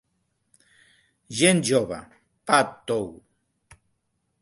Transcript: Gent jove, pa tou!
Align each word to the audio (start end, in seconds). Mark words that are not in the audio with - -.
Gent 1.41 1.63
jove, 1.69 2.01
pa 2.49 2.61
tou! 2.89 3.09